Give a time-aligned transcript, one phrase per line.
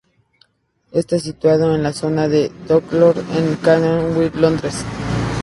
[0.93, 4.83] Está situado en en la zona de Docklands en el Canary Wharf, Londres.